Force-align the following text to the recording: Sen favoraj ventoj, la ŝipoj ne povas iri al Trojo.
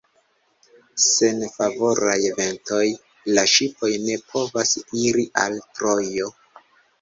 Sen 1.07 1.43
favoraj 1.57 2.15
ventoj, 2.39 2.87
la 3.37 3.43
ŝipoj 3.57 3.91
ne 4.07 4.17
povas 4.33 4.73
iri 5.05 5.27
al 5.45 5.61
Trojo. 5.77 6.33